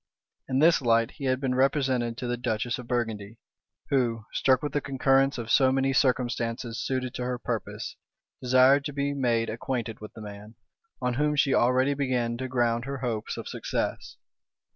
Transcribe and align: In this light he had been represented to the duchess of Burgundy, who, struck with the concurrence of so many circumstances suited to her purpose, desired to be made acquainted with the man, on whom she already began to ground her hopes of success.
In 0.49 0.57
this 0.57 0.81
light 0.81 1.11
he 1.11 1.25
had 1.25 1.39
been 1.39 1.53
represented 1.53 2.17
to 2.17 2.25
the 2.27 2.35
duchess 2.35 2.79
of 2.79 2.87
Burgundy, 2.87 3.37
who, 3.91 4.25
struck 4.33 4.63
with 4.63 4.73
the 4.73 4.81
concurrence 4.81 5.37
of 5.37 5.51
so 5.51 5.71
many 5.71 5.93
circumstances 5.93 6.83
suited 6.83 7.13
to 7.13 7.23
her 7.23 7.37
purpose, 7.37 7.97
desired 8.41 8.83
to 8.85 8.93
be 8.93 9.13
made 9.13 9.47
acquainted 9.47 9.99
with 10.01 10.13
the 10.13 10.21
man, 10.21 10.55
on 11.03 11.13
whom 11.13 11.35
she 11.35 11.53
already 11.53 11.93
began 11.93 12.35
to 12.37 12.47
ground 12.47 12.85
her 12.85 12.97
hopes 12.97 13.37
of 13.37 13.47
success. 13.47 14.17